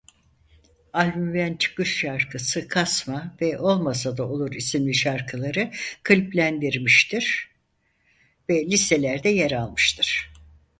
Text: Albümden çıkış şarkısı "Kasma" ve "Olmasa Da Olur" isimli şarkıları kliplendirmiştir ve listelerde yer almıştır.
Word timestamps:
Albümden 0.93 1.53
çıkış 1.57 1.97
şarkısı 1.97 2.67
"Kasma" 2.67 3.35
ve 3.41 3.59
"Olmasa 3.59 4.17
Da 4.17 4.27
Olur" 4.27 4.51
isimli 4.53 4.95
şarkıları 4.95 5.71
kliplendirmiştir 6.03 7.49
ve 8.49 8.65
listelerde 8.65 9.29
yer 9.29 9.51
almıştır. 9.51 10.31